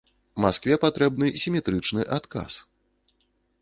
Маскве 0.45 0.77
патрэбны 0.85 1.29
сіметрычны 1.43 2.09
адказ. 2.19 2.53